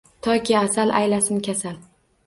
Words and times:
Toki 0.27 0.57
asal 0.61 0.89
aylasin 1.01 1.41
kasal. 1.51 1.77